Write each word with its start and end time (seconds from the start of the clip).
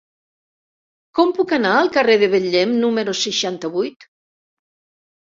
Com 1.19 1.35
puc 1.41 1.53
anar 1.59 1.75
al 1.83 1.91
carrer 1.99 2.17
de 2.25 2.31
Betlem 2.33 2.75
número 2.83 3.17
seixanta-vuit? 3.23 4.13